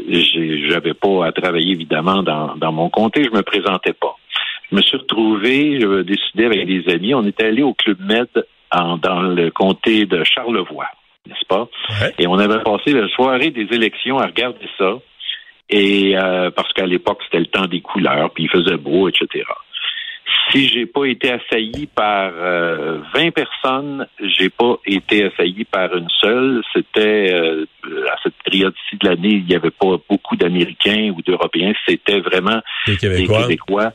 j'avais 0.68 0.94
pas 0.94 1.26
à 1.26 1.32
travailler 1.32 1.72
évidemment 1.72 2.22
dans, 2.22 2.56
dans 2.56 2.72
mon 2.72 2.88
comté, 2.90 3.25
je 3.25 3.30
me 3.30 3.42
présentais 3.42 3.92
pas. 3.92 4.16
Je 4.70 4.76
me 4.76 4.82
suis 4.82 4.96
retrouvé, 4.96 5.80
je 5.80 6.02
décidé 6.02 6.44
avec 6.46 6.66
des 6.66 6.92
amis, 6.92 7.14
on 7.14 7.25
est 7.26 7.40
allé 7.42 7.62
au 7.62 7.75
Club 7.75 7.99
Med 8.00 8.28
en- 8.72 8.96
dans 8.99 9.22
le 9.22 9.50
comté 9.50 10.06
de 10.06 10.22
Charlevoix, 10.25 10.87
n'est-ce 11.26 11.44
pas? 11.46 11.68
Ouais. 12.02 12.14
Et 12.18 12.26
on 12.26 12.38
avait 12.38 12.62
passé 12.62 12.92
la 12.92 13.08
soirée 13.08 13.50
des 13.50 13.66
élections 13.72 14.18
à 14.18 14.26
regarder 14.26 14.68
ça. 14.78 14.94
Et 15.72 16.16
euh, 16.18 16.50
parce 16.50 16.72
qu'à 16.72 16.87
l'époque, 16.87 17.20
c'était 17.25 17.38
le 17.38 17.46
temps 17.46 17.66
des 17.66 17.80
couleurs, 17.80 18.30
puis 18.30 18.44
il 18.44 18.50
faisait 18.50 18.76
beau, 18.76 19.08
etc. 19.08 19.44
Si 20.50 20.68
j'ai 20.68 20.86
pas 20.86 21.04
été 21.04 21.32
assailli 21.32 21.86
par 21.86 22.32
euh, 22.34 22.98
20 23.14 23.30
personnes, 23.30 24.06
j'ai 24.20 24.48
pas 24.48 24.76
été 24.84 25.24
assailli 25.24 25.64
par 25.64 25.94
une 25.96 26.08
seule. 26.20 26.62
C'était 26.72 27.32
euh, 27.32 27.66
à 28.08 28.16
cette 28.22 28.34
période-ci 28.44 28.96
de 28.96 29.08
l'année, 29.08 29.34
il 29.34 29.44
n'y 29.44 29.54
avait 29.54 29.70
pas 29.70 29.96
beaucoup 30.08 30.36
d'Américains 30.36 31.12
ou 31.16 31.22
d'Européens. 31.22 31.72
C'était 31.86 32.20
vraiment 32.20 32.60
Québécois. 32.84 33.16
des 33.16 33.26
Québécois. 33.26 33.92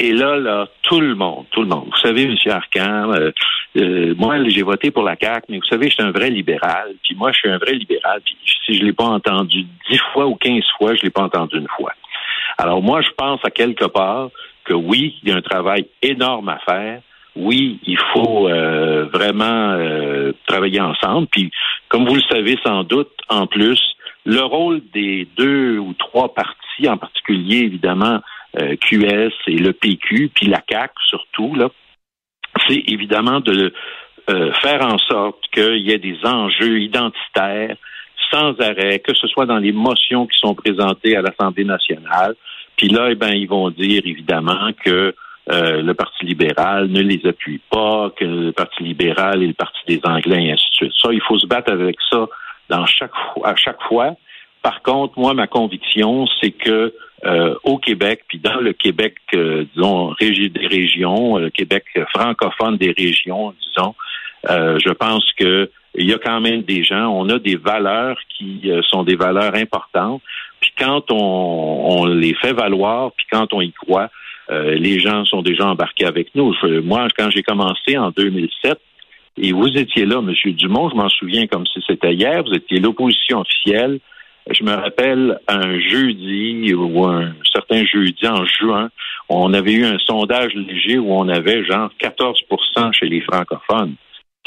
Et 0.00 0.12
là, 0.12 0.36
là, 0.36 0.68
tout 0.82 1.00
le 1.00 1.14
monde, 1.14 1.46
tout 1.50 1.62
le 1.62 1.68
monde. 1.68 1.88
Vous 1.90 1.98
savez, 1.98 2.22
M. 2.22 2.36
Arcan, 2.46 3.12
euh, 3.12 3.30
euh, 3.76 4.14
moi, 4.16 4.36
j'ai 4.48 4.62
voté 4.62 4.92
pour 4.92 5.02
la 5.02 5.16
CAQ, 5.20 5.46
mais 5.48 5.58
vous 5.58 5.66
savez, 5.66 5.88
je 5.88 5.94
suis 5.94 6.02
un 6.02 6.12
vrai 6.12 6.30
libéral. 6.30 6.94
Puis 7.02 7.16
moi, 7.16 7.32
je 7.32 7.38
suis 7.38 7.50
un 7.50 7.58
vrai 7.58 7.72
libéral. 7.72 8.20
Puis 8.24 8.36
si 8.64 8.78
je 8.78 8.84
l'ai 8.84 8.92
pas 8.92 9.04
entendu 9.04 9.66
dix 9.90 10.00
fois 10.12 10.26
ou 10.26 10.36
quinze 10.36 10.64
fois, 10.78 10.94
je 10.94 11.02
l'ai 11.02 11.10
pas 11.10 11.22
entendu 11.22 11.58
une 11.58 11.68
fois. 11.76 11.92
Alors 12.58 12.80
moi, 12.80 13.00
je 13.02 13.10
pense 13.16 13.40
à 13.44 13.50
quelque 13.50 13.86
part 13.86 14.30
que 14.68 14.74
oui, 14.74 15.16
il 15.22 15.30
y 15.30 15.32
a 15.32 15.36
un 15.36 15.42
travail 15.42 15.86
énorme 16.02 16.50
à 16.50 16.58
faire. 16.58 17.00
Oui, 17.36 17.78
il 17.86 17.98
faut 18.12 18.48
euh, 18.48 19.06
vraiment 19.12 19.72
euh, 19.72 20.32
travailler 20.46 20.80
ensemble. 20.80 21.28
Puis, 21.28 21.50
comme 21.88 22.06
vous 22.06 22.16
le 22.16 22.22
savez 22.30 22.58
sans 22.64 22.84
doute, 22.84 23.12
en 23.28 23.46
plus, 23.46 23.80
le 24.24 24.42
rôle 24.42 24.82
des 24.92 25.26
deux 25.36 25.78
ou 25.78 25.94
trois 25.94 26.34
partis, 26.34 26.88
en 26.88 26.96
particulier 26.96 27.58
évidemment 27.58 28.20
euh, 28.60 28.76
QS 28.76 29.32
et 29.46 29.58
le 29.58 29.72
PQ, 29.72 30.30
puis 30.34 30.46
la 30.46 30.60
CAC 30.60 30.92
surtout, 31.06 31.54
là, 31.54 31.70
c'est 32.66 32.82
évidemment 32.86 33.40
de 33.40 33.72
faire 34.60 34.84
en 34.84 34.98
sorte 34.98 35.42
qu'il 35.52 35.78
y 35.78 35.90
ait 35.90 35.98
des 35.98 36.18
enjeux 36.22 36.80
identitaires 36.80 37.76
sans 38.30 38.60
arrêt, 38.60 38.98
que 38.98 39.14
ce 39.14 39.26
soit 39.26 39.46
dans 39.46 39.56
les 39.56 39.72
motions 39.72 40.26
qui 40.26 40.38
sont 40.38 40.54
présentées 40.54 41.16
à 41.16 41.22
l'Assemblée 41.22 41.64
nationale. 41.64 42.34
Puis 42.78 42.88
là, 42.88 43.08
eh 43.10 43.16
ben, 43.16 43.32
ils 43.32 43.48
vont 43.48 43.70
dire 43.70 44.02
évidemment 44.06 44.70
que 44.84 45.14
euh, 45.50 45.82
le 45.82 45.94
Parti 45.94 46.24
libéral 46.24 46.88
ne 46.88 47.00
les 47.00 47.20
appuie 47.26 47.60
pas, 47.70 48.10
que 48.16 48.24
le 48.24 48.52
Parti 48.52 48.84
libéral 48.84 49.42
est 49.42 49.48
le 49.48 49.52
Parti 49.52 49.80
des 49.86 50.00
Anglais, 50.04 50.44
et 50.44 50.52
ainsi 50.52 50.64
de 50.70 50.74
suite. 50.74 50.92
Ça, 51.02 51.12
il 51.12 51.20
faut 51.20 51.38
se 51.38 51.46
battre 51.46 51.72
avec 51.72 51.96
ça 52.08 52.26
dans 52.70 52.86
chaque 52.86 53.12
à 53.44 53.56
chaque 53.56 53.82
fois. 53.82 54.14
Par 54.62 54.82
contre, 54.82 55.18
moi, 55.18 55.34
ma 55.34 55.46
conviction, 55.46 56.26
c'est 56.40 56.52
que 56.52 56.94
euh, 57.24 57.54
au 57.64 57.78
Québec, 57.78 58.24
puis 58.28 58.38
dans 58.38 58.60
le 58.60 58.72
Québec, 58.72 59.16
euh, 59.34 59.64
disons, 59.74 60.08
régi 60.20 60.50
des 60.50 60.66
régions, 60.66 61.38
le 61.38 61.50
Québec 61.50 61.84
francophone 62.14 62.76
des 62.76 62.94
régions, 62.96 63.54
disons, 63.60 63.94
euh, 64.50 64.78
je 64.78 64.90
pense 64.90 65.32
que 65.32 65.68
il 65.94 66.08
y 66.08 66.12
a 66.12 66.18
quand 66.18 66.40
même 66.40 66.62
des 66.62 66.84
gens, 66.84 67.08
on 67.08 67.28
a 67.28 67.38
des 67.38 67.56
valeurs 67.56 68.18
qui 68.36 68.60
euh, 68.66 68.82
sont 68.82 69.02
des 69.02 69.16
valeurs 69.16 69.54
importantes. 69.54 70.22
Puis 70.60 70.72
quand 70.78 71.10
on, 71.10 72.06
les 72.06 72.34
fait 72.34 72.52
valoir, 72.52 73.12
puis 73.16 73.26
quand 73.30 73.52
on 73.52 73.60
y 73.60 73.72
croit, 73.72 74.10
euh, 74.50 74.74
les 74.74 74.98
gens 74.98 75.24
sont 75.24 75.42
déjà 75.42 75.66
embarqués 75.66 76.06
avec 76.06 76.34
nous. 76.34 76.54
Moi, 76.82 77.06
quand 77.16 77.30
j'ai 77.30 77.42
commencé 77.42 77.96
en 77.96 78.10
2007, 78.10 78.78
et 79.40 79.52
vous 79.52 79.68
étiez 79.68 80.04
là, 80.04 80.18
M. 80.18 80.52
Dumont, 80.54 80.90
je 80.90 80.96
m'en 80.96 81.08
souviens 81.08 81.46
comme 81.46 81.66
si 81.66 81.80
c'était 81.86 82.14
hier, 82.14 82.42
vous 82.42 82.54
étiez 82.54 82.80
l'opposition 82.80 83.40
officielle. 83.40 84.00
Je 84.50 84.64
me 84.64 84.72
rappelle 84.72 85.38
un 85.46 85.78
jeudi 85.78 86.74
ou 86.74 87.04
un 87.04 87.34
certain 87.52 87.84
jeudi 87.84 88.26
en 88.26 88.44
juin, 88.46 88.90
on 89.28 89.52
avait 89.52 89.72
eu 89.72 89.84
un 89.84 89.98
sondage 89.98 90.54
léger 90.54 90.98
où 90.98 91.12
on 91.12 91.28
avait 91.28 91.64
genre 91.64 91.90
14% 92.00 92.92
chez 92.92 93.06
les 93.06 93.20
francophones. 93.20 93.94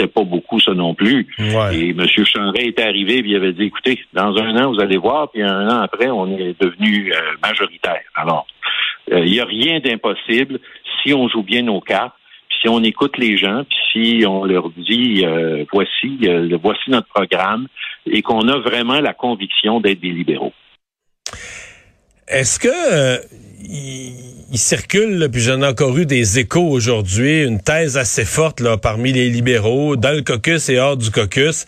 C'était 0.02 0.14
pas 0.14 0.24
beaucoup 0.24 0.60
ça 0.60 0.74
non 0.74 0.96
plus. 0.96 1.28
Ouais. 1.38 1.78
Et 1.78 1.90
M. 1.90 2.06
Chanray 2.08 2.70
était 2.70 2.84
arrivé 2.84 3.18
et 3.18 3.24
il 3.24 3.36
avait 3.36 3.54
dit, 3.54 3.66
écoutez, 3.66 4.00
dans 4.14 4.36
un 4.36 4.56
an, 4.58 4.74
vous 4.74 4.82
allez 4.82 4.98
voir, 4.98 5.30
puis 5.30 5.44
un 5.44 5.70
an 5.70 5.82
après, 5.82 6.10
on 6.10 6.28
est 6.38 6.60
devenu 6.60 7.14
euh, 7.14 7.18
majoritaire. 7.44 8.02
Alors, 8.16 8.48
euh, 9.12 9.24
il 9.24 9.32
n'y 9.32 9.40
a 9.40 9.46
rien 9.46 9.80
d'impossible 9.80 10.60
si 11.04 11.14
on 11.14 11.28
joue 11.30 11.44
bien 11.44 11.62
nos 11.62 11.82
cartes, 11.82 12.16
puis 12.50 12.58
si 12.62 12.70
on 12.70 12.82
écoute 12.84 13.18
les 13.20 13.38
gens, 13.38 13.64
puis 13.64 13.78
si 13.92 14.26
on 14.26 14.44
leur 14.44 14.72
dit, 14.72 15.24
euh, 15.24 15.66
voici, 15.72 16.18
euh, 16.24 16.58
voici 16.62 16.90
notre 16.90 17.08
programme, 17.08 17.68
et 18.08 18.24
qu'on 18.24 18.48
a 18.48 18.58
vraiment 18.58 19.00
la 19.02 19.14
conviction 19.14 19.82
d'être 19.82 20.00
des 20.00 20.12
libéraux. 20.12 20.54
Est-ce 22.32 22.60
que 22.60 22.70
euh, 22.70 23.18
il, 23.62 24.58
circule, 24.58 25.28
puis 25.30 25.42
j'en 25.42 25.62
ai 25.62 25.68
encore 25.68 25.98
eu 25.98 26.06
des 26.06 26.40
échos 26.40 26.70
aujourd'hui, 26.70 27.44
une 27.44 27.60
thèse 27.60 27.98
assez 27.98 28.24
forte 28.24 28.62
là 28.62 28.78
parmi 28.78 29.12
les 29.12 29.30
libéraux, 29.30 29.98
dans 29.98 30.16
le 30.16 30.22
caucus 30.22 30.70
et 30.70 30.80
hors 30.80 30.96
du 30.96 31.12
caucus, 31.12 31.66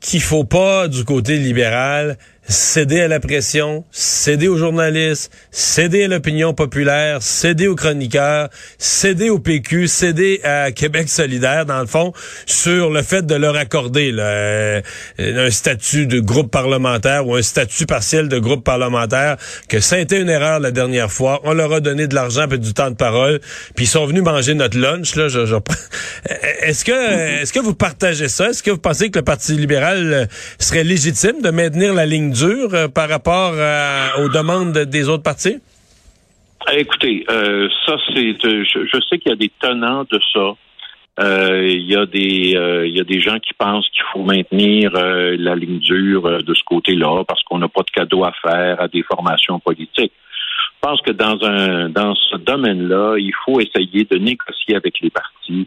qu'il 0.00 0.22
faut 0.22 0.44
pas 0.44 0.88
du 0.88 1.04
côté 1.04 1.36
libéral 1.36 2.16
céder 2.50 3.00
à 3.02 3.08
la 3.08 3.20
pression, 3.20 3.84
céder 3.92 4.48
aux 4.48 4.56
journalistes, 4.56 5.30
céder 5.52 6.04
à 6.04 6.08
l'opinion 6.08 6.52
populaire, 6.52 7.22
céder 7.22 7.68
aux 7.68 7.76
chroniqueurs, 7.76 8.48
céder 8.76 9.30
au 9.30 9.38
PQ, 9.38 9.86
céder 9.86 10.40
à 10.42 10.72
Québec 10.72 11.08
solidaire, 11.08 11.64
dans 11.64 11.78
le 11.80 11.86
fond, 11.86 12.12
sur 12.46 12.90
le 12.90 13.02
fait 13.02 13.24
de 13.24 13.36
leur 13.36 13.54
accorder 13.54 14.10
là, 14.10 14.24
euh, 14.24 14.80
un 15.20 15.50
statut 15.50 16.08
de 16.08 16.18
groupe 16.18 16.50
parlementaire 16.50 17.26
ou 17.28 17.36
un 17.36 17.42
statut 17.42 17.86
partiel 17.86 18.28
de 18.28 18.38
groupe 18.40 18.64
parlementaire, 18.64 19.36
que 19.68 19.78
ça 19.78 19.94
a 19.96 19.98
été 20.00 20.18
une 20.18 20.28
erreur 20.28 20.58
la 20.58 20.72
dernière 20.72 21.12
fois. 21.12 21.40
On 21.44 21.52
leur 21.54 21.72
a 21.72 21.78
donné 21.80 22.08
de 22.08 22.16
l'argent 22.16 22.48
et 22.50 22.58
du 22.58 22.74
temps 22.74 22.90
de 22.90 22.96
parole, 22.96 23.40
puis 23.76 23.84
ils 23.84 23.88
sont 23.88 24.06
venus 24.06 24.24
manger 24.24 24.54
notre 24.54 24.76
lunch. 24.76 25.14
Là, 25.14 25.28
je, 25.28 25.46
je- 25.46 25.54
Est-ce 26.62 26.84
que, 26.84 27.42
est-ce 27.42 27.52
que 27.52 27.60
vous 27.60 27.74
partagez 27.74 28.28
ça? 28.28 28.50
Est-ce 28.50 28.62
que 28.64 28.70
vous 28.72 28.78
pensez 28.78 29.10
que 29.10 29.18
le 29.20 29.24
Parti 29.24 29.52
libéral 29.52 30.12
euh, 30.12 30.26
serait 30.58 30.84
légitime 30.84 31.40
de 31.42 31.50
maintenir 31.50 31.94
la 31.94 32.06
ligne 32.06 32.32
euh, 32.48 32.88
par 32.88 33.08
rapport 33.08 33.52
à- 33.58 34.20
aux 34.20 34.28
demandes 34.28 34.76
des 34.78 35.08
autres 35.08 35.22
partis? 35.22 35.58
Écoutez, 36.72 37.24
euh, 37.30 37.68
ça 37.86 37.96
c'est, 38.14 38.36
euh, 38.44 38.64
je, 38.64 38.98
sais 39.08 39.18
qu'il 39.18 39.30
y 39.30 39.32
a 39.32 39.36
des 39.36 39.50
tenants 39.60 40.04
de 40.10 40.20
ça. 40.32 40.52
Euh, 41.20 41.66
Il 41.66 41.86
y 41.90 41.96
a 41.96 42.06
des, 42.06 42.54
euh, 42.56 42.86
il 42.86 42.96
y 42.96 43.00
a 43.00 43.04
des 43.04 43.20
gens 43.20 43.38
qui 43.38 43.52
pensent 43.54 43.88
qu'il 43.90 44.04
faut 44.12 44.22
maintenir 44.22 44.92
euh, 44.94 45.36
la 45.38 45.54
ligne 45.54 45.78
dure 45.80 46.26
euh, 46.26 46.38
de 46.40 46.54
ce 46.54 46.62
côté-là 46.64 47.24
parce 47.24 47.42
qu'on 47.42 47.58
n'a 47.58 47.68
pas 47.68 47.82
de 47.82 47.90
cadeau 47.90 48.24
à 48.24 48.32
faire 48.42 48.80
à 48.80 48.88
des 48.88 49.02
formations 49.02 49.58
politiques. 49.58 50.12
Je 50.82 50.88
pense 50.88 51.00
que 51.02 51.10
dans 51.10 51.38
un, 51.44 51.90
dans 51.90 52.14
ce 52.14 52.36
domaine-là, 52.36 53.16
il 53.18 53.32
faut 53.44 53.60
essayer 53.60 54.06
de 54.10 54.16
négocier 54.16 54.76
avec 54.76 55.00
les 55.02 55.10
partis. 55.10 55.66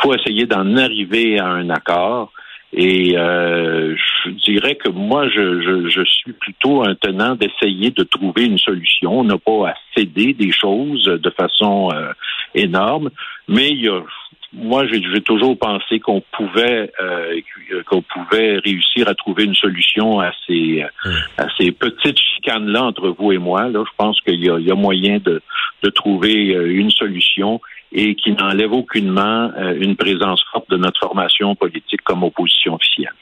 faut 0.00 0.14
essayer 0.14 0.46
d'en 0.46 0.76
arriver 0.76 1.38
à 1.38 1.48
un 1.48 1.68
accord. 1.70 2.32
Et 2.76 3.16
euh, 3.16 3.94
je 4.24 4.30
dirais 4.30 4.74
que 4.74 4.88
moi, 4.88 5.28
je, 5.28 5.60
je, 5.62 5.88
je 5.88 6.04
suis 6.04 6.32
plutôt 6.32 6.82
un 6.82 6.96
tenant 6.96 7.36
d'essayer 7.36 7.90
de 7.90 8.02
trouver 8.02 8.46
une 8.46 8.58
solution. 8.58 9.20
On 9.20 9.24
n'a 9.24 9.38
pas 9.38 9.68
à 9.68 9.74
céder 9.96 10.32
des 10.32 10.50
choses 10.50 11.04
de 11.04 11.30
façon 11.30 11.90
euh, 11.94 12.12
énorme, 12.54 13.10
mais 13.46 13.68
il 13.70 13.82
y 13.82 13.88
a, 13.88 14.00
moi, 14.52 14.86
j'ai 14.86 15.20
toujours 15.20 15.58
pensé 15.58 15.98
qu'on 15.98 16.22
pouvait 16.32 16.90
euh, 17.00 17.40
qu'on 17.86 18.02
pouvait 18.02 18.58
réussir 18.58 19.08
à 19.08 19.14
trouver 19.14 19.44
une 19.44 19.54
solution 19.54 20.20
à 20.20 20.30
ces 20.46 20.84
à 21.38 21.46
ces 21.58 21.72
petites 21.72 22.18
chicanes 22.18 22.66
là 22.66 22.84
entre 22.84 23.08
vous 23.08 23.32
et 23.32 23.38
moi. 23.38 23.68
Là, 23.68 23.82
je 23.84 23.92
pense 23.96 24.20
qu'il 24.20 24.40
y 24.42 24.46
y 24.46 24.70
a 24.70 24.74
moyen 24.74 25.18
de, 25.18 25.42
de 25.82 25.90
trouver 25.90 26.54
euh, 26.54 26.70
une 26.70 26.90
solution 26.90 27.60
et 27.94 28.14
qui 28.16 28.32
n'enlève 28.32 28.72
aucunement 28.72 29.50
euh, 29.56 29.74
une 29.80 29.96
présence 29.96 30.42
forte 30.52 30.68
de 30.70 30.76
notre 30.76 30.98
formation 31.00 31.54
politique 31.54 32.02
comme 32.02 32.24
opposition 32.24 32.74
officielle. 32.74 33.14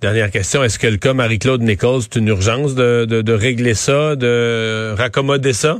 Dernière 0.00 0.30
question, 0.30 0.62
est-ce 0.62 0.78
que 0.78 0.86
le 0.86 0.96
cas 0.96 1.12
Marie-Claude 1.14 1.62
Nichols, 1.62 2.02
c'est 2.02 2.16
une 2.16 2.28
urgence 2.28 2.74
de, 2.74 3.06
de, 3.06 3.22
de 3.22 3.32
régler 3.32 3.74
ça, 3.74 4.16
de 4.16 4.94
raccommoder 4.96 5.52
ça? 5.52 5.78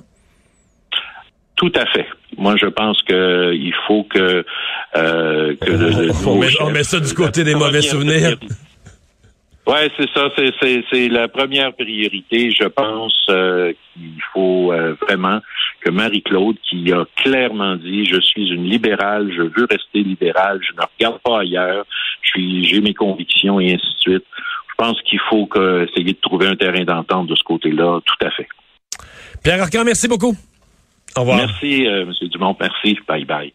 Tout 1.56 1.72
à 1.74 1.86
fait. 1.86 2.06
Moi, 2.38 2.56
je 2.56 2.66
pense 2.66 3.02
que 3.02 3.52
il 3.54 3.74
faut 3.86 4.04
que, 4.04 4.44
euh, 4.96 5.56
que 5.60 5.70
le, 5.70 6.06
le 6.06 6.26
On 6.26 6.38
met, 6.38 6.48
chef 6.48 6.60
on 6.62 6.70
met 6.70 6.84
ça 6.84 7.00
du 7.00 7.12
côté 7.12 7.44
des 7.44 7.54
mauvais 7.54 7.82
souvenirs. 7.82 8.36
Ouais, 9.66 9.90
c'est 9.98 10.08
ça. 10.14 10.30
C'est 10.90 11.08
la 11.08 11.28
première 11.28 11.74
priorité. 11.74 12.50
Je 12.50 12.66
pense 12.66 13.26
euh, 13.28 13.72
qu'il 13.92 14.22
faut 14.32 14.72
euh, 14.72 14.94
vraiment 15.02 15.40
que 15.80 15.90
Marie-Claude, 15.90 16.56
qui 16.68 16.92
a 16.92 17.04
clairement 17.16 17.76
dit 17.76 18.04
je 18.04 18.20
suis 18.20 18.48
une 18.48 18.64
libérale, 18.64 19.32
je 19.34 19.42
veux 19.42 19.66
rester 19.70 20.02
libérale, 20.02 20.60
je 20.62 20.72
ne 20.74 20.82
regarde 20.82 21.20
pas 21.22 21.40
ailleurs, 21.40 21.84
je 22.22 22.28
suis, 22.28 22.64
j'ai 22.64 22.80
mes 22.80 22.94
convictions 22.94 23.60
et 23.60 23.74
ainsi 23.74 23.94
de 23.94 24.00
suite. 24.00 24.24
Je 24.70 24.74
pense 24.76 25.00
qu'il 25.02 25.20
faut 25.28 25.46
que, 25.46 25.86
essayer 25.88 26.12
de 26.12 26.20
trouver 26.20 26.46
un 26.46 26.56
terrain 26.56 26.84
d'entente 26.84 27.26
de 27.26 27.34
ce 27.34 27.42
côté-là. 27.42 28.00
Tout 28.04 28.26
à 28.26 28.30
fait. 28.30 28.48
Pierre 29.42 29.62
Arcan, 29.62 29.84
merci 29.84 30.08
beaucoup. 30.08 30.34
Au 31.16 31.20
revoir. 31.20 31.38
Merci, 31.38 31.86
euh, 31.86 32.02
M. 32.02 32.28
Dumont. 32.28 32.56
Merci. 32.60 32.98
Bye 33.06 33.24
bye. 33.24 33.52